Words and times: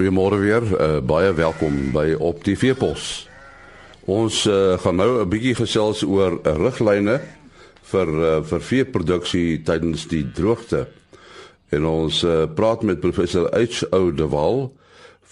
Goeiemôre 0.00 0.38
weer. 0.40 0.62
Uh, 0.64 1.00
baie 1.04 1.32
welkom 1.36 1.74
by 1.92 2.14
Op 2.16 2.38
die 2.46 2.54
Veepos. 2.56 3.26
Ons 4.08 4.46
uh, 4.48 4.78
gaan 4.80 4.96
nou 4.96 5.20
'n 5.20 5.28
bietjie 5.28 5.52
gesels 5.58 6.00
oor 6.08 6.38
riglyne 6.40 7.18
vir 7.90 8.08
uh, 8.08 8.30
vir 8.40 8.64
veeproduksie 8.64 9.60
tydens 9.60 10.06
die 10.08 10.24
droogte. 10.24 10.86
En 11.68 11.84
ons 11.84 12.22
uh, 12.24 12.48
praat 12.48 12.80
met 12.82 13.00
professor 13.04 13.52
H.O. 13.52 14.10
de 14.16 14.24
Wal 14.24 14.72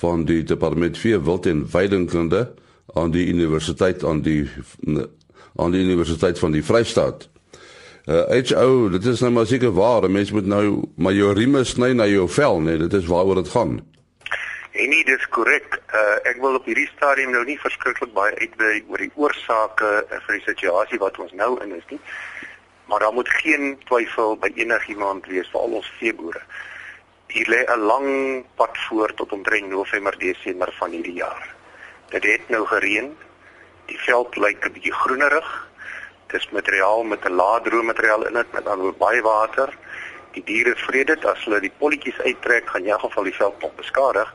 van 0.04 0.28
die 0.28 0.44
departement 0.44 0.98
vee 0.98 1.16
wild 1.16 1.46
en 1.46 1.64
veidingkunde 1.64 2.52
aan 2.92 3.10
die 3.10 3.24
universiteit 3.26 4.04
aan 4.04 4.20
die 4.20 4.50
aan 5.56 5.72
die 5.72 5.80
universiteit 5.80 6.38
van 6.38 6.52
die 6.52 6.64
Vrystaat. 6.64 7.28
Uh, 8.04 8.28
H.O. 8.28 8.88
dit 8.88 9.04
is 9.04 9.20
nou 9.20 9.32
maar 9.32 9.46
seker 9.46 9.72
waar, 9.72 10.10
mense 10.10 10.34
moet 10.34 10.46
nou 10.46 10.84
maar 10.96 11.16
jou 11.16 11.32
rieme 11.32 11.64
sny 11.64 11.94
na 11.96 12.04
jou 12.06 12.28
vel, 12.28 12.60
nee, 12.60 12.76
dit 12.76 12.92
is 12.92 13.08
waaroor 13.08 13.40
dit 13.40 13.48
gaan. 13.48 13.80
En 14.78 14.92
nie 14.92 15.04
dis 15.04 15.24
korrek. 15.34 15.80
Uh, 15.90 16.16
ek 16.30 16.40
wil 16.42 16.58
op 16.58 16.66
hierdie 16.70 16.88
stadium 16.92 17.32
nou 17.34 17.44
nie 17.48 17.58
verskriklik 17.58 18.12
baie 18.14 18.34
uitwy 18.38 18.84
oor 18.86 19.02
die 19.02 19.12
oorsake 19.18 19.92
vir 20.08 20.34
die 20.36 20.44
situasie 20.46 21.00
wat 21.02 21.18
ons 21.18 21.34
nou 21.34 21.56
in 21.64 21.74
is 21.76 21.86
nie. 21.90 22.00
Maar 22.88 23.04
daar 23.04 23.16
moet 23.16 23.30
geen 23.42 23.74
twyfel 23.88 24.36
by 24.40 24.52
enigiemand 24.54 25.26
wees, 25.28 25.50
veral 25.52 25.80
ons 25.80 25.92
veeboere. 25.98 26.40
Hier 27.28 27.48
lê 27.52 27.64
'n 27.66 27.86
lang 27.90 28.10
pad 28.56 28.78
voor 28.88 29.14
tot 29.14 29.32
omtrent 29.32 29.68
November, 29.68 30.18
Desember 30.18 30.72
van 30.78 30.90
hierdie 30.90 31.18
jaar. 31.20 31.54
Dit 32.10 32.24
het 32.24 32.48
nou 32.48 32.64
gereën. 32.66 33.16
Die 33.86 33.98
veld 33.98 34.36
lyk 34.36 34.64
'n 34.64 34.72
bietjie 34.72 34.94
groenerig 34.94 35.68
dis 36.28 36.48
materiaal 36.50 37.02
met 37.02 37.24
'n 37.24 37.34
lae 37.40 37.60
droommateriaal 37.60 38.26
in 38.26 38.32
dit 38.32 38.52
met 38.52 38.64
dan 38.64 38.94
baie 38.98 39.22
water. 39.22 39.68
Die 40.32 40.44
diere 40.44 40.74
vreet 40.76 41.06
dit 41.06 41.24
as 41.24 41.44
hulle 41.44 41.60
die 41.60 41.72
polletjies 41.78 42.20
uittrek, 42.20 42.68
gaan 42.68 42.82
in 42.82 42.90
elk 42.90 43.00
geval 43.00 43.22
die 43.22 43.34
veld 43.34 43.60
nog 43.60 43.74
beskadig, 43.74 44.34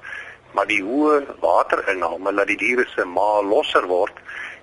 maar 0.54 0.68
die 0.70 0.82
hoë 0.84 1.38
waterinname 1.42 2.34
laat 2.34 2.48
die 2.52 2.60
diere 2.62 2.86
se 2.94 3.06
ma 3.06 3.42
losser 3.42 3.88
word 3.90 4.20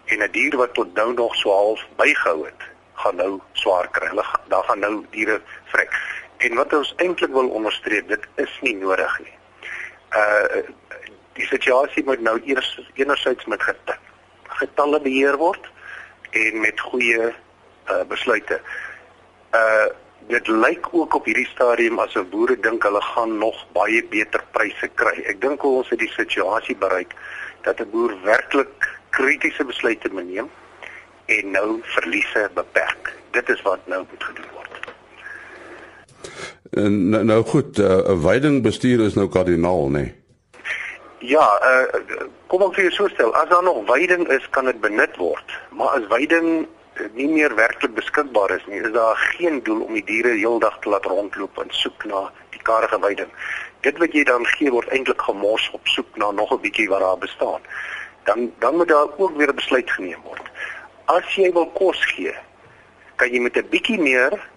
en 0.07 0.23
'n 0.23 0.33
dier 0.33 0.57
wat 0.57 0.75
tot 0.75 0.95
nou 0.95 1.13
nog 1.13 1.35
so 1.35 1.51
half 1.51 1.87
bygehou 1.97 2.45
het, 2.45 2.63
gaan 2.95 3.17
nou 3.17 3.41
swaar 3.53 3.89
kry. 3.91 4.09
Hulle 4.09 4.25
daar 4.49 4.65
gaan 4.65 4.79
nou 4.79 5.07
diere 5.11 5.41
vrek. 5.65 5.95
En 6.37 6.55
wat 6.55 6.73
ons 6.73 6.95
eintlik 6.97 7.31
wil 7.31 7.49
onderstreep, 7.49 8.09
dit 8.09 8.27
is 8.35 8.59
nie 8.61 8.77
nodig 8.77 9.19
nie. 9.19 9.37
Uh 10.17 10.63
die 11.33 11.47
situasie 11.47 12.05
moet 12.05 12.21
nou 12.21 12.41
eers 12.45 12.81
enerzijds 12.95 13.45
met 13.45 13.63
getalle 14.45 15.01
beheer 15.01 15.37
word 15.37 15.71
en 16.31 16.61
met 16.61 16.81
goeie 16.81 17.31
uh, 17.31 18.03
besluite. 18.09 18.61
Uh 19.55 19.87
dit 20.29 20.49
lyk 20.49 20.87
ook 20.93 21.15
op 21.15 21.25
hierdie 21.25 21.49
stadium 21.49 21.99
asof 21.99 22.29
boere 22.29 22.57
dink 22.61 22.83
hulle 22.83 23.03
gaan 23.03 23.39
nog 23.39 23.67
baie 23.73 24.05
beter 24.05 24.45
pryse 24.53 24.89
kry. 24.95 25.17
Ek 25.27 25.41
dink 25.41 25.65
ons 25.65 25.89
het 25.89 25.99
die 25.99 26.13
situasie 26.13 26.77
bereik 26.77 27.15
dat 27.63 27.81
'n 27.81 27.91
boer 27.91 28.15
werklik 28.25 28.89
kritiese 29.11 29.65
besluite 29.65 30.09
moet 30.13 30.29
neem 30.29 30.51
en 31.27 31.51
nou 31.51 31.81
verliese 31.83 32.51
beperk. 32.55 33.15
Dit 33.31 33.49
is 33.49 33.63
wat 33.63 33.87
nou 33.87 34.05
moet 34.11 34.25
gedoen 34.25 34.51
word. 34.55 34.75
En 36.71 37.09
nou, 37.09 37.25
nou 37.25 37.43
goed, 37.45 37.79
uh, 37.79 37.87
'n 37.87 38.11
uh, 38.11 38.23
veiding 38.23 38.63
bestuur 38.63 39.01
is 39.01 39.15
nou 39.15 39.29
kardinaal, 39.29 39.89
nê? 39.89 39.93
Nee. 39.93 40.15
Ja, 41.21 41.45
uh, 41.63 42.01
kom 42.47 42.63
ons 42.63 42.77
sê 42.79 42.89
so 42.89 43.09
stel, 43.09 43.35
as 43.35 43.49
daar 43.49 43.63
nog 43.63 43.83
veiding 43.87 44.29
is, 44.29 44.47
kan 44.51 44.65
dit 44.65 44.81
benut 44.81 45.17
word. 45.17 45.59
Maar 45.77 45.89
as 45.89 46.07
veiding 46.09 46.67
nie 47.15 47.29
meer 47.29 47.55
werklik 47.55 47.95
beskikbaar 47.95 48.51
is 48.57 48.67
nie, 48.67 48.81
is 48.81 48.93
daar 48.93 49.17
geen 49.17 49.63
doel 49.63 49.83
om 49.85 49.95
die 49.99 50.05
diere 50.05 50.35
heeldag 50.37 50.79
te 50.81 50.89
laat 50.89 51.05
rondloop 51.05 51.59
en 51.63 51.71
soek 51.71 52.05
na 52.05 52.27
die 52.55 52.63
karige 52.63 52.99
veiding. 53.01 53.31
Dit 53.87 53.99
wat 53.99 54.13
jy 54.17 54.25
dan 54.29 54.47
gee 54.57 54.71
word 54.71 54.89
eintlik 54.89 55.23
gemors 55.23 55.71
op 55.77 55.87
soek 55.95 56.17
na 56.17 56.31
nog 56.31 56.53
'n 56.53 56.61
bietjie 56.61 56.89
wat 56.89 57.01
daar 57.01 57.19
bestaan. 57.19 57.61
Dan 58.25 58.53
dan 58.59 58.77
moet 58.77 58.89
daar 58.89 59.09
ook 59.17 59.37
weer 59.37 59.53
'n 59.53 59.61
besluit 59.63 59.91
geneem 59.91 60.23
word. 60.23 60.47
As 61.05 61.35
jy 61.35 61.53
wil 61.53 61.67
kos 61.67 62.05
gee, 62.05 62.35
kan 63.17 63.33
jy 63.33 63.41
met 63.41 63.57
'n 63.57 63.69
bietjie 63.71 64.01
meer 64.01 64.49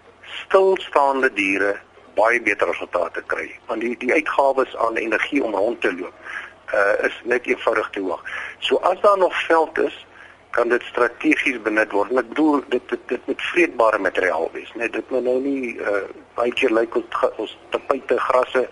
stilstaande 0.45 1.33
diere 1.33 1.79
baie 2.15 2.41
beter 2.41 2.67
resultate 2.67 3.23
kry. 3.25 3.59
Want 3.65 3.81
die 3.81 3.97
die 3.97 4.13
uitgawes 4.13 4.75
aan 4.77 4.95
energie 4.95 5.43
om 5.43 5.55
rond 5.55 5.81
te 5.81 5.93
loop 5.93 6.13
uh, 6.73 7.05
is 7.05 7.21
net 7.23 7.45
eenvoudig 7.45 7.89
te 7.89 7.99
hoog. 7.99 8.23
So 8.59 8.75
as 8.75 9.01
daar 9.01 9.17
nog 9.17 9.45
veld 9.45 9.77
is, 9.77 10.05
kan 10.53 10.69
dit 10.69 10.83
strategies 10.85 11.61
benut 11.65 11.91
word. 11.91 12.11
En 12.13 12.21
ek 12.21 12.29
bedoel 12.33 12.61
dit 12.69 12.89
dit, 12.89 13.07
dit 13.11 13.29
moet 13.29 13.45
vreedbare 13.51 13.99
materiaal 13.99 14.49
wees, 14.53 14.73
net 14.79 14.93
dit 14.93 15.13
moet 15.13 15.25
nou 15.25 15.39
nie 15.41 15.73
uh, 15.81 16.03
baie 16.37 16.53
keer 16.53 16.73
lyk 16.73 16.95
ons 16.99 17.23
ons 17.41 17.55
tapuite 17.73 18.19
grasse 18.27 18.67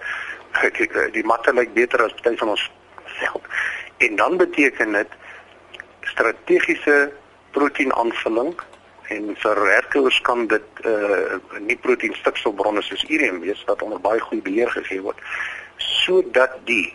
die, 0.78 0.90
die 1.16 1.26
matte 1.26 1.54
lyk 1.56 1.74
beter 1.74 2.04
as 2.06 2.14
party 2.20 2.38
van 2.44 2.54
ons 2.54 2.68
veld. 3.18 3.50
En 4.08 4.16
dan 4.20 4.38
beteken 4.38 4.94
dit 5.00 5.18
strategiese 6.12 7.12
proteïnaanvulling 7.56 8.54
en 9.12 9.34
vir 9.44 9.62
herkouers 9.68 10.20
kan 10.28 10.46
dit 10.52 10.84
uh 10.88 11.40
nie 11.60 11.78
proteïen 11.84 12.16
stikstofbronne 12.20 12.84
soos 12.86 13.04
ureum 13.10 13.42
wees 13.44 13.62
wat 13.68 13.82
onder 13.86 14.02
baie 14.04 14.22
goeie 14.28 14.44
beheer 14.46 14.72
gegee 14.72 15.02
word 15.04 15.20
sodat 15.88 16.56
die 16.70 16.94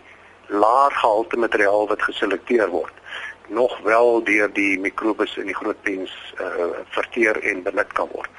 laer 0.49 0.95
gehalte 0.95 1.37
materiaal 1.43 1.89
wat 1.91 2.03
geselekteer 2.09 2.73
word 2.73 3.05
nog 3.49 3.79
wel 3.85 4.25
deur 4.25 4.53
die 4.53 4.79
mikrobes 4.79 5.37
in 5.37 5.47
die 5.47 5.55
groot 5.55 5.81
pens 5.83 6.13
uh, 6.41 6.67
verteer 6.95 7.39
en 7.43 7.63
benut 7.63 7.93
kan 7.93 8.09
word. 8.13 8.31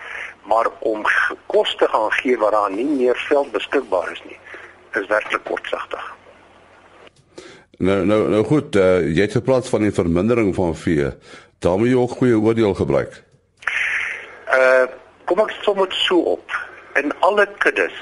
Maar 0.48 0.70
om 0.80 1.04
koste 1.46 1.88
gaan 1.88 2.12
gee 2.12 2.38
waar 2.38 2.52
daar 2.52 2.72
nie 2.72 2.86
meer 2.86 3.26
veld 3.28 3.52
beskikbaar 3.52 4.12
is 4.12 4.22
nie, 4.26 4.40
is 4.94 5.08
werklik 5.08 5.44
kortsigtig. 5.44 6.14
Nou 7.78 8.06
nou 8.06 8.30
nou 8.30 8.44
goed, 8.44 8.76
uh, 8.76 9.04
jy 9.06 9.28
het 9.28 9.38
gepraat 9.38 9.70
van 9.70 9.86
die 9.86 9.94
vermindering 9.94 10.56
van 10.56 10.76
vee. 10.76 11.12
Daar 11.60 11.78
moet 11.78 11.92
jy 11.92 11.98
ook 11.98 12.16
goeie 12.20 12.40
oordeel 12.40 12.74
gebruik. 12.74 13.24
Uh 14.54 14.86
kom 15.28 15.42
ek 15.44 15.52
sommer 15.62 15.92
so 15.92 16.22
op. 16.38 16.54
In 16.96 17.12
alle 17.20 17.44
kuddes 17.60 17.96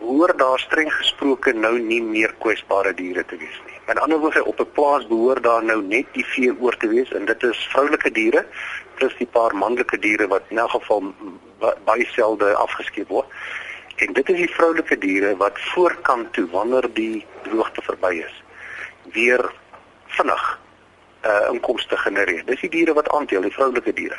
behoort 0.00 0.38
daar 0.38 0.58
streng 0.58 0.90
gesproke 0.92 1.52
nou 1.54 1.78
nie 1.78 2.02
meer 2.02 2.34
kwesbare 2.42 2.94
diere 2.98 3.22
te 3.24 3.38
wees 3.38 3.60
nie. 3.68 3.73
Met 3.86 3.98
ander 4.00 4.18
woorde, 4.18 4.44
op 4.44 4.60
'n 4.60 4.72
plaas 4.72 5.06
behoort 5.06 5.42
daar 5.42 5.64
nou 5.64 5.82
net 5.82 6.06
die 6.12 6.24
vee 6.26 6.60
oor 6.60 6.76
te 6.76 6.88
wees 6.88 7.12
en 7.12 7.24
dit 7.24 7.42
is 7.42 7.68
vroulike 7.70 8.10
diere 8.10 8.46
plus 8.94 9.16
die 9.16 9.26
paar 9.26 9.56
manlike 9.56 9.98
diere 9.98 10.26
wat 10.26 10.42
in 10.48 10.58
elk 10.58 10.70
geval 10.70 11.14
baie 11.84 12.06
selde 12.06 12.54
afgeskeep 12.54 13.08
word. 13.08 13.26
En 13.96 14.12
dit 14.12 14.28
is 14.28 14.36
die 14.36 14.54
vroulike 14.54 14.98
diere 14.98 15.36
wat 15.36 15.60
voorkant 15.60 16.32
toe 16.32 16.46
wanneer 16.50 16.88
die 16.92 17.26
droogte 17.42 17.82
verby 17.82 18.22
is, 18.26 18.42
weer 19.02 19.52
vinnig 20.06 20.58
uh 21.24 21.48
inkomste 21.52 21.96
genereer. 21.96 22.44
Dis 22.44 22.60
die 22.60 22.70
diere 22.70 22.92
wat 22.92 23.08
aanteel, 23.08 23.40
die 23.40 23.52
vroulike 23.52 23.92
diere. 23.92 24.16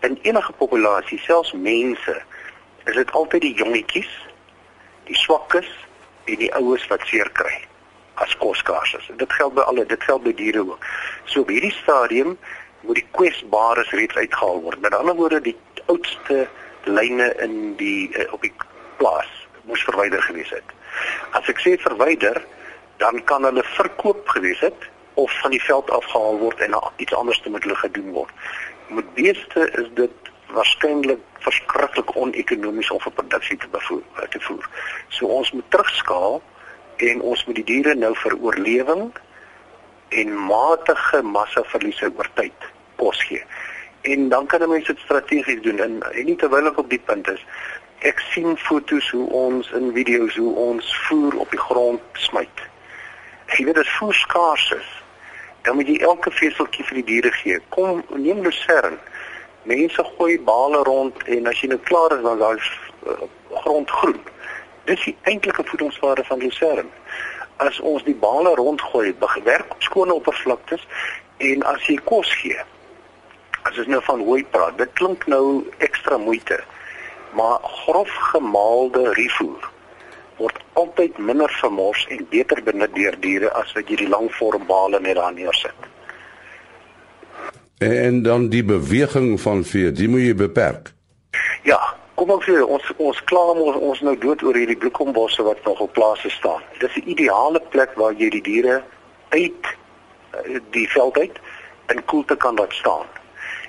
In 0.00 0.18
enige 0.22 0.52
populasie, 0.52 1.18
selfs 1.18 1.52
mense, 1.52 2.22
is 2.84 2.94
dit 2.94 3.10
altyd 3.10 3.40
die 3.40 3.54
jongetjies 3.54 4.26
die 5.04 5.16
swakkes 5.16 5.70
en 6.24 6.38
die 6.38 6.54
oues 6.54 6.86
wat 6.86 7.06
seer 7.06 7.30
kry 7.30 7.69
as 8.20 8.36
koskaars 8.36 8.94
is. 8.98 9.10
Dit 9.16 9.32
geld 9.32 9.54
by 9.56 9.64
alle, 9.70 9.86
dit 9.86 10.02
geld 10.04 10.22
by 10.22 10.34
diere 10.36 10.64
ook. 10.66 10.86
So 11.24 11.44
op 11.44 11.52
hierdie 11.52 11.74
stadium 11.82 12.36
moet 12.80 13.00
die 13.00 13.06
kwesbares 13.16 13.92
reeds 13.96 14.16
uitgehaal 14.16 14.60
word. 14.64 14.80
Met 14.80 14.94
ander 14.94 15.16
woorde, 15.16 15.40
die 15.40 15.56
oudste 15.86 16.46
lyne 16.84 17.32
in 17.44 17.74
die 17.80 18.08
uh, 18.16 18.32
op 18.32 18.44
die 18.44 18.52
plaas 19.00 19.30
moes 19.68 19.82
verwyder 19.84 20.22
gewees 20.22 20.52
het. 20.52 20.76
As 21.36 21.48
ek 21.52 21.60
sê 21.62 21.76
verwyder, 21.80 22.40
dan 23.00 23.20
kan 23.28 23.44
hulle 23.48 23.64
verkoop 23.76 24.28
gewees 24.28 24.60
het 24.64 24.88
of 25.20 25.32
van 25.40 25.52
die 25.54 25.62
veld 25.62 25.90
afgehaal 25.90 26.38
word 26.40 26.60
en 26.64 26.76
iets 26.96 27.14
anders 27.14 27.40
te 27.40 27.50
met 27.50 27.64
hulle 27.64 27.76
gedoen 27.76 28.12
word. 28.16 28.32
Met 28.88 29.14
beeste 29.14 29.68
is 29.80 29.88
dit 29.94 30.30
waarskynlik 30.52 31.20
verskriklik 31.44 32.16
onekonomies 32.16 32.90
om 32.90 33.00
vir 33.00 33.12
produksie 33.18 33.56
te 33.60 33.68
bevoer 33.72 34.28
te 34.34 34.40
voer. 34.40 34.66
So 35.08 35.26
ons 35.26 35.52
moet 35.56 35.68
terugskaal 35.68 36.40
en 37.00 37.20
ons 37.32 37.44
moet 37.46 37.58
die 37.60 37.66
diere 37.72 37.94
nou 37.96 38.12
vir 38.22 38.36
oorlewing 38.38 39.10
en 40.20 40.32
matige 40.46 41.22
massaverliese 41.22 42.10
oor 42.16 42.28
tyd 42.38 42.70
kos 43.00 43.22
gee. 43.28 43.42
En 44.08 44.28
dan 44.28 44.46
kan 44.46 44.68
mense 44.68 44.92
dit 44.92 45.04
strategies 45.04 45.62
doen 45.62 45.80
en, 45.80 46.00
en 46.12 46.24
nie 46.24 46.36
terwyl 46.36 46.70
ek 46.70 46.80
op 46.82 46.90
die 46.90 47.02
punt 47.10 47.28
is. 47.32 47.42
Ek 48.08 48.20
sien 48.32 48.56
foto's 48.56 49.10
hoe 49.12 49.26
ons 49.36 49.68
in 49.76 49.92
video's 49.96 50.36
hoe 50.40 50.54
ons 50.56 50.92
voer 51.06 51.36
op 51.44 51.52
die 51.52 51.60
grond 51.60 52.20
smyt. 52.24 52.64
Jy 53.56 53.66
weet 53.68 53.80
dit 53.80 53.94
voer 53.98 54.16
skaars 54.16 54.70
is. 54.78 54.90
Dan 55.66 55.76
moet 55.76 55.88
jy 55.92 55.98
elke 56.08 56.32
veseltjie 56.32 56.86
vir 56.88 57.00
die 57.02 57.08
diere 57.12 57.32
gee. 57.42 57.58
Kom 57.76 58.00
neem 58.16 58.40
lucerne 58.44 58.96
mense 59.68 60.04
gooi 60.16 60.38
bale 60.40 60.82
rond 60.88 61.16
en 61.28 61.46
as 61.46 61.60
jy 61.60 61.68
nou 61.72 61.80
klaar 61.84 62.14
is 62.16 62.22
dan 62.24 62.38
daai 62.40 62.56
uh, 62.56 63.28
grond 63.62 63.90
groen. 63.90 64.20
Dis 64.84 65.04
die 65.04 65.16
eintlike 65.22 65.64
voedingswaarde 65.64 66.24
van 66.24 66.38
lucerne. 66.38 66.84
As 67.56 67.80
ons 67.80 68.04
die 68.04 68.14
bale 68.14 68.54
rondgooi, 68.54 69.14
werk 69.44 69.70
op 69.70 69.82
skone 69.82 70.14
oppervlaktes 70.14 70.86
en 71.38 71.62
as 71.62 71.86
jy 71.86 71.98
kos 72.04 72.32
gee. 72.40 72.56
As 73.62 73.78
ons 73.78 73.90
nou 73.92 74.00
van 74.04 74.22
hooi 74.24 74.44
praat, 74.44 74.78
dit 74.78 74.92
klink 74.92 75.26
nou 75.26 75.64
ekstra 75.78 76.16
moeite. 76.18 76.60
Maar 77.36 77.58
grof 77.62 78.10
gemaalde 78.32 79.12
rifoer 79.12 79.68
word 80.40 80.56
altyd 80.72 81.18
minder 81.18 81.52
vermors 81.60 82.06
en 82.08 82.24
beter 82.30 82.62
benut 82.64 82.94
deur 82.96 83.16
diere 83.20 83.50
as 83.60 83.72
wat 83.76 83.90
jy 83.92 83.98
die 84.00 84.08
langvorm 84.08 84.64
bale 84.68 85.00
net 85.04 85.18
daar 85.20 85.34
neersit. 85.36 85.88
En 87.80 88.22
dan 88.22 88.48
die 88.52 88.64
beweging 88.64 89.40
van 89.40 89.64
vee, 89.64 89.92
die 89.92 90.08
moet 90.08 90.24
jy 90.24 90.34
beperk. 90.36 90.92
Ja, 91.64 91.80
kom 92.20 92.34
ons 92.34 92.44
sê 92.44 92.58
ons 92.60 92.88
ons 93.00 93.20
klaar 93.30 93.54
ons, 93.54 93.76
ons 93.80 94.00
nou 94.04 94.12
dood 94.20 94.42
oor 94.44 94.56
hierdie 94.58 94.76
bloekombosse 94.82 95.44
wat 95.46 95.62
nog 95.64 95.78
op 95.86 95.94
plase 95.96 96.28
staan. 96.34 96.60
Dis 96.80 96.96
'n 96.96 97.08
ideale 97.14 97.60
plek 97.72 97.96
waar 97.96 98.12
jy 98.12 98.28
die 98.28 98.42
diere 98.42 98.82
uit 99.30 99.64
eh, 99.64 100.60
die 100.76 100.88
veld 100.88 101.16
uit 101.18 101.36
in 101.88 102.04
koelte 102.04 102.36
kan 102.36 102.54
laat 102.56 102.72
staan 102.72 103.06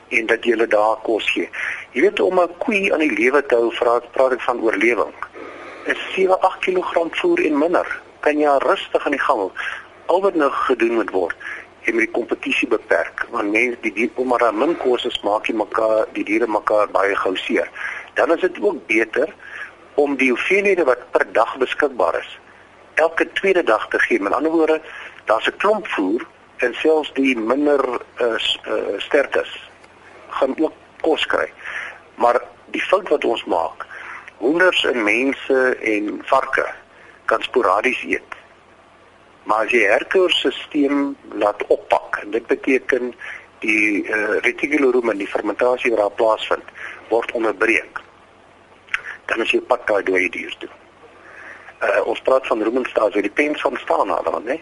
en 0.09 0.25
dat 0.25 0.43
jy 0.43 0.51
hulle 0.51 0.67
daar 0.67 0.97
kos 1.07 1.31
gee. 1.31 1.49
Jy 1.93 2.01
weet 2.01 2.19
om 2.19 2.39
'n 2.39 2.57
koei 2.57 2.91
aan 2.91 2.99
die 2.99 3.15
lewe 3.21 3.45
te 3.45 3.55
hou, 3.55 3.71
praat 3.79 4.11
praat 4.11 4.31
ek 4.31 4.41
van 4.41 4.61
oorlewing 4.61 5.13
is 5.85 5.99
7-8 6.15 6.59
kg 6.59 7.07
voer 7.21 7.45
en 7.45 7.57
minder. 7.57 8.01
Kan 8.19 8.37
jy 8.37 8.57
rustig 8.57 9.05
aan 9.05 9.11
die 9.11 9.25
gang. 9.27 9.51
Al 10.05 10.21
wat 10.21 10.35
nou 10.35 10.51
gedoen 10.51 10.93
moet 10.93 11.09
word, 11.09 11.35
jy 11.85 11.93
moet 11.93 12.05
die 12.05 12.17
kompetisie 12.19 12.67
beperk 12.67 13.25
want 13.31 13.51
mense 13.51 13.77
die 13.81 13.93
dier 13.93 14.09
om 14.15 14.27
maar 14.27 14.53
min 14.53 14.77
kos 14.77 15.05
is 15.05 15.21
maak 15.23 15.47
jy 15.47 15.55
mekaar 15.55 16.05
die 16.13 16.23
diere 16.23 16.47
mekaar 16.47 16.87
baie 16.91 17.15
gou 17.15 17.35
seer. 17.35 17.71
Dan 18.13 18.33
is 18.33 18.41
dit 18.41 18.61
ook 18.61 18.85
beter 18.87 19.33
om 19.93 20.15
die 20.15 20.29
hoeveelhede 20.29 20.83
wat 20.83 21.11
per 21.11 21.27
dag 21.31 21.57
beskikbaar 21.57 22.19
is 22.19 22.39
elke 22.93 23.31
tweede 23.31 23.63
dag 23.63 23.87
te 23.87 23.99
gee. 23.99 24.21
Met 24.21 24.33
ander 24.33 24.51
woorde, 24.51 24.81
daar's 25.25 25.47
'n 25.47 25.57
klomp 25.57 25.87
voer 25.87 26.25
en 26.57 26.73
selfs 26.73 27.13
die 27.13 27.37
minder 27.37 28.01
uh, 28.21 28.27
uh, 28.27 28.97
sterktes 28.97 29.69
gaan 30.29 30.53
ook 30.59 30.73
kos 31.01 31.25
kry. 31.25 31.51
Maar 32.15 32.41
die 32.65 32.81
fout 32.81 33.09
wat 33.09 33.25
ons 33.25 33.45
maak 33.45 33.85
hoenders 34.37 34.85
en 34.85 35.03
mense 35.03 35.77
en 35.81 36.21
varke 36.25 36.65
kan 37.25 37.41
sporadies 37.41 38.03
eet. 38.03 38.31
Maar 39.43 39.65
as 39.65 39.71
jy 39.71 39.85
herkoorstelsel 39.89 41.15
laat 41.33 41.65
oppak, 41.67 42.17
en 42.21 42.31
dit 42.31 42.47
beteken 42.47 43.13
die 43.59 44.03
uh, 44.03 44.39
reticulorum 44.41 45.09
en 45.09 45.17
die 45.17 45.29
fermentasie 45.29 45.91
wat 45.91 45.99
daar 45.99 46.17
plaasvind 46.17 46.73
word 47.11 47.31
onderbreek. 47.37 47.99
Dan 49.29 49.43
as 49.43 49.51
jy 49.53 49.61
pak 49.67 49.85
daai 49.89 50.03
dooie 50.07 50.29
dier 50.33 50.55
toe. 50.61 50.69
Uh 51.81 52.01
ons 52.11 52.21
praat 52.25 52.47
van 52.47 52.63
rumenstaas 52.63 53.13
waar 53.15 53.25
die 53.25 53.37
pens 53.41 53.61
van 53.61 53.77
staan 53.81 54.11
aan 54.13 54.27
dan, 54.27 54.43
né? 54.45 54.57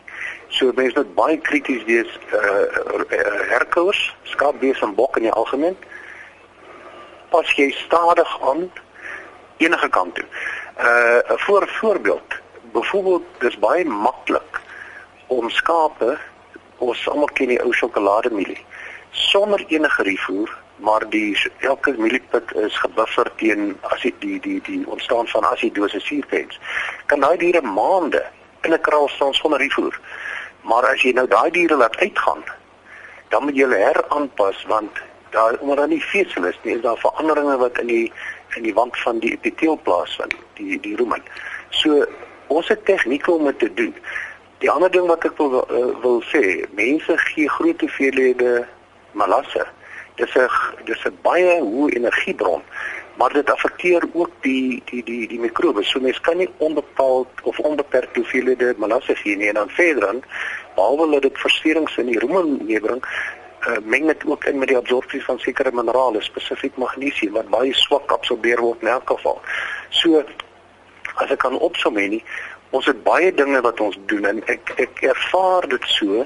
So 0.56 0.72
mense 0.76 0.98
moet 0.98 1.16
baie 1.16 1.38
krities 1.50 1.84
wees 1.88 2.12
uh, 2.34 2.40
uh 2.42 3.40
herkoors, 3.54 4.02
skaapbees 4.34 4.82
en 4.86 4.96
bok 4.96 5.18
in 5.20 5.28
die 5.28 5.36
algemeen. 5.36 5.78
Pas 7.30 7.52
jy 7.58 7.70
stadig 7.86 8.32
aan 8.42 8.70
enige 9.58 9.90
kant 9.90 10.16
toe. 10.16 10.28
Uh 10.80 11.36
'n 11.36 11.40
voor 11.46 11.68
voorbeeld. 11.82 12.40
Byvoorbeeld 12.72 13.26
dis 13.40 13.60
baie 13.60 13.86
maklik 13.86 14.62
om 15.28 15.50
skape 15.50 16.18
ons 16.78 17.08
almal 17.10 17.30
ken 17.34 17.52
die 17.52 17.62
ou 17.64 17.74
sjokolademielie 17.74 18.62
sonder 19.12 19.64
enige 19.68 20.04
rifoer 20.04 20.52
maar 20.80 21.10
die 21.10 21.38
elke 21.60 21.94
mieliepit 21.98 22.56
is 22.56 22.78
gebuffer 22.78 23.32
teen 23.42 23.78
as 23.82 24.02
die 24.02 24.14
die 24.20 24.40
die 24.40 24.62
die 24.68 24.82
ontstaan 24.88 25.28
van 25.28 25.50
asidose 25.52 26.00
suurpens 26.00 26.60
kan 27.06 27.20
daai 27.20 27.38
diere 27.38 27.62
maande 27.62 28.24
in 28.62 28.74
'n 28.74 28.82
kraal 28.82 29.08
staan 29.10 29.34
sonder 29.34 29.60
rifoer 29.60 30.00
maar 30.62 30.86
as 30.86 31.02
jy 31.02 31.14
nou 31.14 31.28
daai 31.28 31.52
diere 31.52 31.76
laat 31.76 31.98
uitgaan 31.98 32.44
dan 33.30 33.44
moet 33.44 33.56
jy 33.56 33.64
hulle 33.64 33.86
heraanpas 33.86 34.66
want 34.68 34.92
daar 35.30 35.58
omdat 35.60 35.78
daar 35.78 35.88
nie 35.88 36.04
vesel 36.04 36.44
is 36.46 36.60
nie 36.64 36.76
is 36.76 36.82
daar 36.82 36.98
veranderinge 36.98 37.58
wat 37.58 37.78
in 37.78 37.88
die 37.88 38.12
in 38.56 38.64
die 38.64 38.74
wand 38.74 38.98
van 38.98 39.20
die 39.20 39.32
epiteel 39.32 39.80
plaasvind, 39.84 40.36
die 40.54 40.80
die 40.80 40.96
rumen. 40.96 41.24
So 41.70 42.06
ons 42.48 42.68
het 42.68 42.86
tegnieke 42.86 43.32
om 43.32 43.46
dit 43.46 43.60
te 43.60 43.74
doen. 43.74 43.96
Die 44.60 44.72
ander 44.72 44.92
ding 44.92 45.08
wat 45.08 45.26
ek 45.28 45.38
wil 45.38 45.60
uh, 45.62 45.92
wil 46.04 46.22
sê, 46.32 46.66
mense 46.78 47.18
gee 47.30 47.50
groot 47.50 47.86
hoeveelhede 47.86 48.66
malasse. 49.12 49.68
Dis 50.20 50.36
'n 50.36 50.50
dis 50.86 51.04
'n 51.08 51.18
baie 51.24 51.60
hoë 51.64 51.96
energiebron, 51.96 52.64
maar 53.18 53.34
dit 53.34 53.52
affekteer 53.52 54.04
ook 54.14 54.32
die 54.42 54.82
die 54.86 55.04
die 55.04 55.28
die 55.28 55.40
mikrobes. 55.40 55.90
So 55.90 56.00
mens 56.00 56.20
kan 56.22 56.38
nie 56.38 56.50
onbepaald 56.58 57.28
of 57.44 57.60
onbeperk 57.60 58.16
hoeveelhede 58.16 58.74
malasse 58.78 59.16
gee 59.16 59.36
nie 59.36 59.48
en 59.48 59.54
dan 59.62 59.70
verder 59.70 60.02
dan 60.02 60.24
behalwe 60.76 61.12
dat 61.12 61.22
dit 61.22 61.38
versteurings 61.38 61.98
in 61.98 62.06
die 62.06 62.20
rumen 62.20 62.60
meebring, 62.66 63.04
uh, 63.68 63.78
meng 63.84 64.08
dit 64.08 64.26
ook 64.26 64.46
in 64.46 64.60
met 64.60 64.68
die 64.68 64.78
absorpsie 64.78 65.24
van 65.24 65.40
sekere 65.40 65.72
minerale, 65.72 66.22
spesifiek 66.22 66.78
magnesium 66.78 67.34
wat 67.34 67.50
baie 67.50 67.74
swak 67.74 68.12
absorbeer 68.12 68.62
word 68.64 68.82
in 68.82 68.88
elk 68.88 69.10
geval. 69.10 69.42
So 69.90 70.24
as 71.16 71.32
ek 71.32 71.42
kan 71.44 71.58
opsom 71.60 72.00
nie, 72.00 72.24
ons 72.76 72.86
het 72.86 73.04
baie 73.04 73.32
dinge 73.34 73.62
wat 73.66 73.80
ons 73.84 73.98
doen 74.12 74.26
en 74.30 74.44
ek 74.48 74.74
ek 74.78 75.04
ervaar 75.12 75.68
dit 75.68 75.90
so 75.98 76.26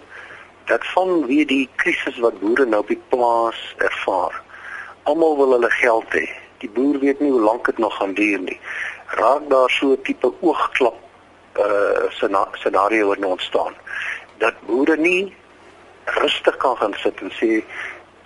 dat 0.65 0.85
van 0.93 1.25
wie 1.25 1.45
die 1.45 1.69
krisis 1.75 2.17
wat 2.19 2.39
boere 2.39 2.65
nou 2.65 2.81
op 2.81 2.87
die 2.87 3.01
plaas 3.09 3.75
ervaar. 3.77 4.41
Almal 5.03 5.37
wil 5.37 5.51
hulle 5.51 5.69
geld 5.69 6.13
hê. 6.15 6.27
Die 6.63 6.69
boer 6.69 6.99
weet 6.99 7.19
nie 7.19 7.31
hoe 7.31 7.41
lank 7.41 7.65
dit 7.65 7.77
nog 7.77 7.95
gaan 7.97 8.13
duur 8.13 8.39
nie. 8.39 8.59
Raak 9.19 9.49
daar 9.49 9.69
so 9.69 9.91
'n 9.91 10.01
tipe 10.01 10.33
oogklap 10.39 10.99
uh 11.59 12.09
scenario 12.53 13.07
wat 13.07 13.17
nou 13.17 13.31
ontstaan 13.31 13.73
dat 14.37 14.53
boere 14.65 14.97
nie 14.97 15.35
rustig 16.05 16.57
kan 16.57 16.77
gaan 16.77 16.93
sit 16.97 17.21
en 17.21 17.31
sê 17.31 17.63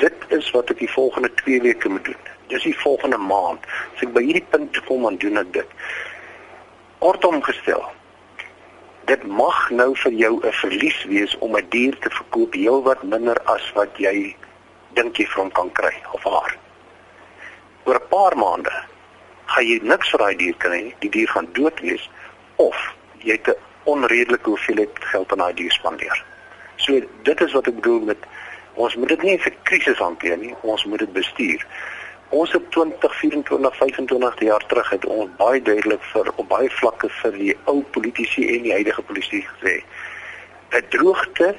dit 0.02 0.26
is 0.28 0.50
wat 0.52 0.70
ek 0.74 0.80
die 0.82 0.92
volgende 0.92 1.30
2 1.44 1.62
weke 1.62 1.90
moet 1.90 2.06
doen. 2.06 2.24
Dis 2.48 2.64
die 2.64 2.78
volgende 2.80 3.18
maand. 3.18 3.66
As 3.96 4.06
ek 4.06 4.14
by 4.16 4.24
hierdie 4.24 4.46
punt 4.50 4.80
kom 4.86 5.06
dan 5.06 5.18
doen 5.22 5.42
ek 5.42 5.54
dit. 5.54 5.70
Kortom 7.04 7.42
gestel. 7.46 7.84
Dit 9.08 9.24
mag 9.24 9.70
nou 9.72 9.94
vir 9.96 10.12
jou 10.12 10.34
'n 10.44 10.52
verlies 10.52 11.04
wees 11.04 11.38
om 11.38 11.56
'n 11.56 11.70
dier 11.70 11.96
te 12.00 12.10
verkoop 12.10 12.54
heelwat 12.54 13.04
minder 13.04 13.38
as 13.46 13.72
wat 13.74 13.98
jy 13.98 14.36
dink 14.94 15.18
jy 15.18 15.26
vir 15.26 15.42
hom 15.42 15.52
kan 15.52 15.72
kry 15.72 15.94
of 16.12 16.24
haar. 16.24 16.58
Oor 17.86 17.96
'n 17.96 18.08
paar 18.10 18.36
maande 18.38 18.74
gaan 19.46 19.66
jy 19.66 19.80
niks 19.82 20.10
vir 20.10 20.20
daai 20.20 20.36
dier 20.36 20.56
kry 20.58 20.82
nie. 20.82 20.96
Die 21.00 21.10
dier 21.10 21.28
gaan 21.28 21.48
dood 21.54 21.80
wees 21.80 22.10
of 22.56 22.76
jy 23.20 23.32
het 23.32 23.48
'n 23.48 23.56
onredelike 23.84 24.50
hoeveelheid 24.50 25.00
geld 25.00 25.32
aan 25.32 25.38
daai 25.38 25.54
dier 25.54 25.72
spandeer. 25.72 26.24
So 26.76 27.00
dit 27.24 27.42
is 27.42 27.54
wat 27.54 27.68
ek 27.68 27.76
bedoel 27.76 28.00
met 28.00 28.18
ons 28.74 28.96
moet 28.96 29.08
dit 29.08 29.22
nie 29.22 29.40
vir 29.40 29.54
krisis 29.64 29.98
hanteer 29.98 30.38
nie, 30.38 30.56
ons 30.62 30.86
moet 30.86 31.00
dit 31.00 31.14
bestuur. 31.14 31.66
Ons 32.30 32.52
het 32.52 32.72
20, 32.72 33.16
24, 33.16 33.76
25 33.76 34.40
jaar 34.40 34.66
terug 34.68 34.90
het 34.90 35.06
ons 35.06 35.30
baie 35.38 35.62
duidelik 35.62 36.04
vir 36.12 36.32
op 36.36 36.48
baie 36.48 36.70
vlakke 36.70 37.08
vir 37.22 37.38
die 37.40 37.54
ou 37.72 37.84
politici 37.96 38.44
en 38.56 38.66
die 38.66 38.74
huidige 38.76 39.02
politici 39.02 39.46
gesê. 39.48 39.84
'n 40.76 40.84
Droogte 40.90 41.56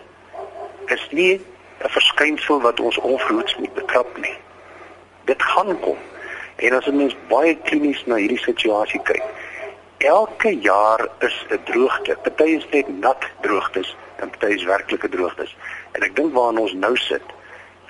is 0.87 1.09
nie 1.11 1.41
'n 1.81 1.89
verskynsel 1.89 2.61
wat 2.61 2.81
ons 2.81 2.99
onverhoeds 2.99 3.57
moet 3.57 3.75
betrap 3.75 4.17
nie. 4.17 4.37
Dit 5.25 5.43
gaan 5.43 5.81
kom. 5.81 5.97
En 6.57 6.73
as 6.73 6.87
ons 6.87 7.17
baie 7.29 7.57
klinies 7.57 8.07
na 8.07 8.15
hierdie 8.15 8.43
situasie 8.43 9.01
kyk, 9.03 9.25
elke 9.99 10.59
jaar 10.61 11.09
is 11.19 11.47
'n 11.51 11.61
droogte. 11.65 12.17
Party 12.23 12.45
is 12.45 12.67
net 12.71 12.89
nat 12.89 13.25
droogtes 13.41 13.97
en 14.17 14.31
party 14.31 14.55
is 14.55 14.65
werklike 14.65 15.09
droogtes. 15.09 15.57
En 15.93 16.03
ek 16.03 16.17
dink 16.17 16.35
waarna 16.35 16.61
ons 16.61 16.73
nou 16.73 16.97
sit 16.97 17.23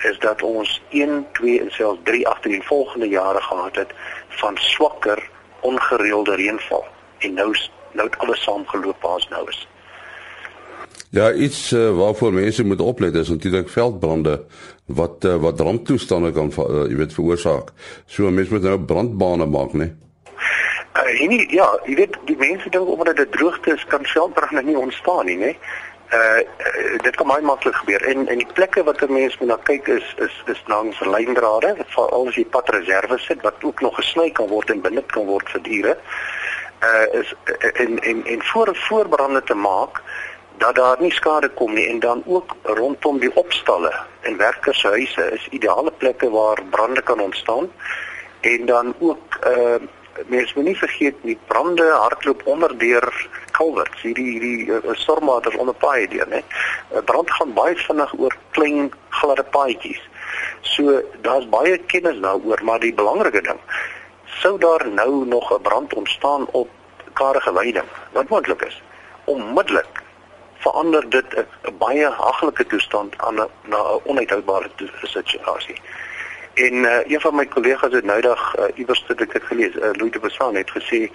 is 0.03 0.19
dat 0.19 0.41
ons 0.41 0.81
1, 0.89 1.25
2 1.33 1.59
en 1.61 1.71
selfs 1.71 1.99
3 2.03 2.27
agter 2.27 2.49
die 2.49 2.63
volgende 2.63 3.07
jare 3.07 3.41
gehad 3.41 3.75
het 3.75 3.91
van 4.27 4.57
swakker 4.57 5.29
ongereelde 5.59 6.35
reënval. 6.35 6.85
En 7.17 7.33
nou 7.33 7.55
nou 7.91 8.07
het 8.07 8.17
alles 8.17 8.43
saamgeloop 8.43 9.01
waar 9.01 9.13
ons 9.13 9.29
nou 9.29 9.49
is. 9.49 9.67
Ja, 11.09 11.33
iets 11.33 11.71
uh, 11.71 11.89
waarvoor 11.97 12.33
mense 12.33 12.65
moet 12.65 12.81
oplet 12.81 13.15
is 13.15 13.29
natuurlik 13.29 13.69
veldbrande 13.69 14.45
wat 14.85 15.25
uh, 15.25 15.35
wat 15.35 15.59
ramptoestande 15.59 16.31
kan 16.31 16.51
uh, 16.57 16.85
jy 16.89 16.95
weet 16.95 17.13
veroorsaak. 17.13 17.71
So 18.05 18.29
mense 18.29 18.53
moet 18.53 18.67
nou 18.67 18.77
brandbane 18.79 19.45
maak, 19.45 19.73
né? 19.73 19.89
Nee? 19.89 19.95
Uh, 20.99 21.27
nie, 21.29 21.41
ja, 21.53 21.65
jy 21.85 21.95
weet 21.95 22.17
die 22.25 22.37
mense 22.37 22.69
dink 22.69 22.87
omdat 22.87 23.17
dit 23.17 23.31
droogte 23.31 23.73
is 23.73 23.85
kan 23.89 24.05
veldbrande 24.05 24.63
nie 24.63 24.77
ontstaan 24.77 25.25
nie, 25.25 25.37
né? 25.37 25.55
Uh, 26.13 26.41
uh 26.41 26.97
dit 27.03 27.15
kan 27.15 27.27
baie 27.27 27.41
maklik 27.45 27.75
gebeur 27.75 28.01
en 28.09 28.27
en 28.27 28.37
die 28.41 28.53
plekke 28.53 28.83
wat 28.83 29.01
'n 29.01 29.13
mens 29.13 29.37
moet 29.37 29.47
na 29.47 29.57
kyk 29.63 29.87
is 29.87 30.15
is 30.17 30.43
is 30.45 30.63
langs 30.65 30.99
lyndrade, 30.99 31.75
veral 31.87 32.27
as 32.27 32.35
jy 32.35 32.45
padreserve 32.45 33.17
sit 33.17 33.41
wat 33.41 33.63
ook 33.63 33.81
nog 33.81 33.95
gesny 33.95 34.31
kan 34.31 34.47
word 34.47 34.69
en 34.69 34.81
benut 34.81 35.11
kan 35.11 35.25
word 35.25 35.49
vir 35.49 35.61
diere. 35.61 35.97
Uh 36.81 37.21
is 37.21 37.33
en 37.73 37.99
en 37.99 38.25
en 38.25 38.43
voor 38.43 38.75
voorbrande 38.75 39.43
te 39.43 39.53
maak 39.53 40.01
dat 40.57 40.75
daar 40.75 40.97
nie 40.99 41.11
skade 41.11 41.49
kom 41.49 41.73
nie 41.73 41.87
en 41.87 41.99
dan 41.99 42.23
ook 42.25 42.55
rondom 42.63 43.19
die 43.19 43.35
opstalle 43.35 43.93
en 44.21 44.37
werkershuise 44.37 45.31
is 45.31 45.47
ideale 45.49 45.91
plekke 45.91 46.29
waar 46.29 46.63
brande 46.69 47.01
kan 47.01 47.19
ontstaan 47.19 47.71
en 48.41 48.65
dan 48.65 48.93
ook 48.99 49.39
uh 49.47 49.79
mense 50.27 50.53
moet 50.55 50.65
nie 50.65 50.77
vergeet 50.77 51.23
nie 51.23 51.37
brande 51.47 51.85
hardloop 51.91 52.41
onder 52.45 52.77
deur 52.77 53.27
kulverts 53.59 54.01
hierdie 54.07 54.31
hierdie 54.33 54.71
uh, 54.71 54.95
stormwaters 55.03 55.59
onder 55.61 55.77
paaie 55.83 56.07
deur 56.07 56.27
nê 56.33 56.41
uh, 56.41 57.03
brand 57.11 57.31
gaan 57.37 57.53
baie 57.53 57.77
vinnig 57.85 58.15
oor 58.17 58.35
klein 58.57 58.91
gladde 59.21 59.45
paadjies. 59.55 60.01
So 60.73 60.99
daar's 61.27 61.47
baie 61.55 61.77
kennis 61.93 62.19
daaroor 62.25 62.63
maar 62.63 62.79
die 62.79 62.93
belangrike 62.93 63.41
ding 63.47 63.63
sou 64.41 64.57
daar 64.57 64.87
nou 64.87 65.25
nog 65.25 65.53
'n 65.53 65.61
brand 65.61 65.93
ontstaan 65.93 66.45
op 66.51 66.69
skadige 67.13 67.53
weiding 67.53 67.89
wat 68.11 68.29
moontlik 68.29 68.61
is? 68.61 68.81
Onmiddellik 69.23 70.03
verander 70.57 71.09
dit 71.09 71.35
'n 71.35 71.77
baie 71.77 72.07
haglike 72.07 72.65
toestand 72.65 73.17
aan 73.17 73.35
'n 73.35 73.49
na 73.63 73.77
'n 73.77 74.01
onuithoudbare 74.05 74.69
situasie. 75.03 75.81
En 76.53 76.73
uh, 76.73 76.97
een 77.07 77.21
van 77.21 77.35
my 77.35 77.45
kollegas 77.45 77.91
het 77.91 78.03
nou 78.03 78.21
dag 78.21 78.57
uh, 78.57 78.63
iewers 78.75 79.03
dit 79.07 79.33
ek 79.33 79.43
gelees, 79.43 79.75
uh, 79.75 79.89
Louis 79.91 80.11
de 80.11 80.19
Besaan 80.19 80.55
het 80.55 80.71
gesê 80.71 81.11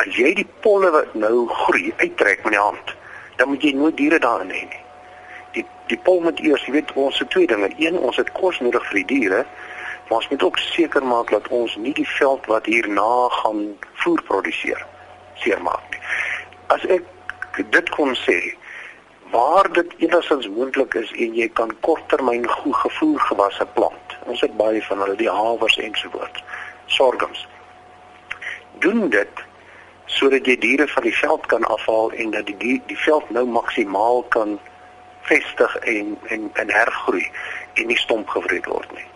as 0.00 0.16
jy 0.16 0.32
die 0.36 0.48
polle 0.64 0.90
wat 0.94 1.14
nou 1.18 1.46
groei 1.64 1.92
uittrek 2.02 2.44
met 2.44 2.56
die 2.56 2.60
hand, 2.60 2.92
dan 3.36 3.48
moet 3.52 3.64
jy 3.64 3.72
nooit 3.76 3.96
diere 3.96 4.18
daarin 4.20 4.52
hê 4.52 4.64
nie. 4.68 4.82
Die 5.56 5.64
die 5.90 5.98
pol 6.08 6.20
moet 6.24 6.40
eers, 6.42 6.64
jy 6.66 6.76
weet, 6.78 6.92
ons 6.98 7.18
het 7.22 7.30
twee 7.30 7.46
dinge. 7.46 7.70
Een, 7.78 7.96
ons 7.98 8.16
het 8.20 8.32
kos 8.36 8.58
nodig 8.60 8.84
vir 8.90 9.00
die 9.02 9.08
diere, 9.14 9.44
maar 10.08 10.18
ons 10.18 10.28
moet 10.32 10.44
ook 10.48 10.58
seker 10.58 11.04
maak 11.04 11.30
dat 11.30 11.48
ons 11.54 11.76
nie 11.80 11.94
die 11.96 12.08
veld 12.16 12.46
wat 12.50 12.66
hierna 12.66 13.28
gaan 13.40 13.62
voer 14.02 14.22
produseer 14.28 14.82
seermaak 15.42 15.90
nie. 15.94 16.02
As 16.74 16.84
ek 16.90 17.06
dit 17.72 17.90
kon 17.96 18.14
sê, 18.18 18.38
waar 19.32 19.68
dit 19.72 19.94
enigstens 20.04 20.48
moontlik 20.48 20.94
is 20.94 21.10
en 21.16 21.34
jy 21.34 21.48
kan 21.58 21.72
korttermyn 21.86 22.46
goed 22.48 22.76
gevoer 22.84 23.20
gewasse 23.30 23.66
plant. 23.74 24.16
Ons 24.26 24.42
het 24.44 24.54
baie 24.58 24.82
van 24.88 25.02
hulle 25.04 25.18
die 25.18 25.30
hawers 25.30 25.78
ensovoorts. 25.82 26.44
Sorgums. 26.86 27.46
Doen 28.84 29.08
dit 29.10 29.46
sodat 30.16 30.48
jy 30.48 30.56
diere 30.62 30.86
van 30.88 31.04
die 31.06 31.14
veld 31.16 31.46
kan 31.52 31.64
afhaal 31.72 32.10
en 32.12 32.32
dat 32.34 32.48
die 32.48 32.56
die, 32.62 32.78
die 32.86 32.98
veld 32.98 33.30
nou 33.36 33.44
maksimaal 33.58 34.24
kan 34.34 34.56
vestig 35.28 35.76
en 35.76 36.16
en 36.32 36.50
en 36.54 36.72
hergroei 36.72 37.26
en 37.74 37.86
nie 37.92 38.00
stomp 38.00 38.28
gevreet 38.32 38.66
word 38.66 38.92
nie. 38.96 39.06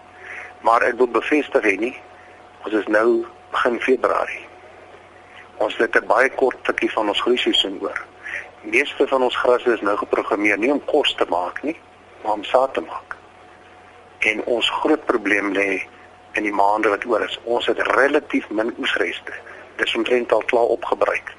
Maar 0.61 0.85
ek 0.91 1.01
wil 1.01 1.09
bevestig 1.09 1.65
hê 1.65 1.77
nie. 1.81 1.97
Ons 2.65 2.77
is 2.83 2.87
nou 2.93 3.25
begin 3.51 3.81
Februarie. 3.81 4.45
Ons 5.57 5.77
het 5.77 5.97
'n 5.97 6.07
baie 6.07 6.31
kort 6.31 6.65
tikkie 6.65 6.93
van 6.93 7.09
ons 7.09 7.21
groeiseisoen 7.21 7.81
oor 7.81 8.07
meeste 8.63 9.07
van 9.07 9.23
ons 9.23 9.37
grasse 9.37 9.73
is 9.73 9.81
nou 9.81 9.97
geprogrammeer 9.97 10.59
nie 10.59 10.73
om 10.73 10.83
kos 10.85 11.15
te 11.17 11.27
maak 11.29 11.63
nie, 11.63 11.77
maar 12.23 12.33
om 12.33 12.45
saad 12.45 12.75
te 12.75 12.81
maak. 12.85 13.17
En 14.19 14.45
ons 14.45 14.71
groot 14.83 15.05
probleem 15.05 15.53
lê 15.57 15.81
in 16.33 16.45
die 16.45 16.53
maande 16.53 16.93
wat 16.93 17.07
oor 17.09 17.25
is. 17.25 17.39
Ons 17.45 17.67
het 17.67 17.81
relatief 17.97 18.49
min 18.51 18.75
oesreste. 18.79 19.33
Dis 19.81 19.95
omtrent 19.97 20.33
al 20.33 20.45
klaar 20.53 20.75
opgebruik. 20.77 21.33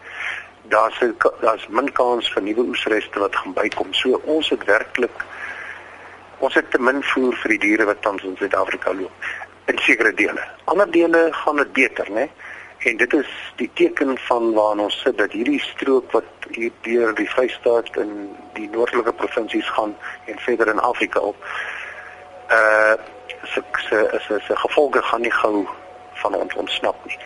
Daar's 0.74 1.00
daar's 1.41 1.67
min 1.69 1.91
kans 1.98 2.29
vir 2.33 2.43
nuwe 2.45 2.65
oesreste 2.74 3.19
wat 3.19 3.36
gaan 3.36 3.53
bykom. 3.53 3.93
So 3.93 4.21
ons 4.25 4.50
het 4.50 4.65
werklik 4.69 5.25
ons 6.41 6.55
het 6.57 6.71
te 6.74 6.79
min 6.81 7.03
voer 7.05 7.36
vir 7.43 7.53
die 7.53 7.62
diere 7.67 7.86
wat 7.86 8.01
tans 8.01 8.24
in 8.25 8.33
Suid-Afrika 8.39 8.93
loop 8.98 9.29
in 9.69 9.77
sekere 9.86 10.13
dele. 10.17 10.41
Ander 10.74 10.89
dele 10.91 11.27
gaan 11.31 11.62
dit 11.62 11.74
beter, 11.74 12.10
né? 12.12 12.25
En 12.77 12.98
dit 12.98 13.13
is 13.13 13.29
die 13.55 13.69
teken 13.77 14.17
van 14.17 14.53
waar 14.53 14.79
ons 14.81 15.01
sit 15.03 15.17
dat 15.17 15.36
hierdie 15.38 15.62
strook 15.62 16.12
wat 16.12 16.48
hier 16.50 16.71
deur 16.81 17.13
die 17.15 17.29
Vrystaat 17.29 17.91
en 18.01 18.15
die 18.57 18.69
noordelike 18.74 19.13
provinsies 19.13 19.69
gaan 19.69 19.93
en 20.25 20.39
verder 20.48 20.74
in 20.74 20.81
Afrika 20.89 21.19
op. 21.19 21.38
Uh 22.50 22.98
se 23.43 23.62
se 23.89 24.19
se 24.27 24.39
se 24.48 24.55
gevolge 24.55 25.01
gaan 25.01 25.21
nie 25.21 25.31
gou 25.33 25.67
van 26.22 26.36
ons 26.36 26.56
ontsnap 26.56 27.06
nie. 27.06 27.18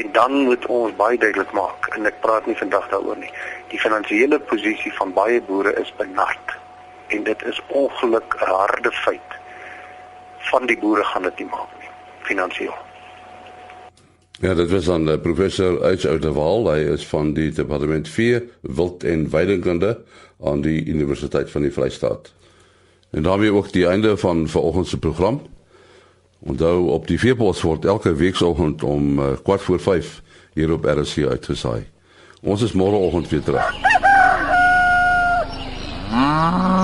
En 0.00 0.12
dan 0.12 0.32
moet 0.48 0.66
ons 0.66 0.96
baie 0.96 1.18
duidelik 1.18 1.52
maak 1.52 1.88
en 1.96 2.06
ek 2.06 2.20
praat 2.24 2.46
nie 2.46 2.56
vandag 2.56 2.88
daaroor 2.92 3.18
nie. 3.20 3.32
Die 3.72 3.80
finansiële 3.80 4.40
posisie 4.50 4.92
van 5.00 5.12
baie 5.12 5.40
boere 5.42 5.72
is 5.80 5.92
benard 6.00 6.56
en 7.08 7.24
dit 7.24 7.42
is 7.48 7.60
ongeluk 7.68 8.36
'n 8.40 8.52
harde 8.60 8.92
feit. 8.92 9.32
Van 10.50 10.66
die 10.66 10.78
boere 10.78 11.04
gaan 11.04 11.22
dit 11.22 11.38
nie 11.38 11.50
maak 11.50 11.72
nie 11.80 11.88
finansiëel. 12.28 12.76
Ja, 14.40 14.54
dit 14.54 14.70
was 14.70 14.84
dan 14.84 15.08
uh, 15.08 15.16
professor 15.18 15.82
uit 15.82 16.04
Oudtshoorn. 16.06 16.66
Hy 16.66 16.92
is 16.94 17.06
van 17.10 17.32
die 17.34 17.50
departement 17.50 18.08
4 18.08 18.44
wild 18.60 19.04
en 19.04 19.30
weidingkunde 19.30 19.98
aan 20.44 20.60
die 20.60 20.84
Universiteit 20.84 21.50
van 21.50 21.66
die 21.66 21.72
Vrystaat. 21.72 22.32
En 23.10 23.22
daarmee 23.22 23.52
ook 23.52 23.72
die 23.72 23.86
einde 23.86 24.16
van 24.16 24.48
vanoggend 24.48 24.86
se 24.86 24.98
program. 24.98 25.40
Onthou 26.38 26.88
op 26.88 27.06
die 27.06 27.18
Veepos 27.18 27.62
word 27.62 27.84
elke 27.84 28.14
weekoggend 28.14 28.82
om 28.82 29.18
uh, 29.18 29.26
kwart 29.42 29.62
voor 29.62 29.80
5 29.80 30.22
hier 30.54 30.72
op 30.72 30.84
RC 30.84 31.26
uitgesaai. 31.28 31.86
Ons 32.42 32.62
is 32.62 32.72
môreoggend 32.72 33.28
weer 33.28 33.42
terug. 33.42 33.74
Ah. 36.10 36.77